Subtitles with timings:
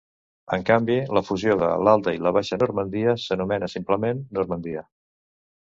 [0.55, 4.87] En canvi, la fusió de l'Alta i la Baixa Normandia s'anomena simplement Normandia.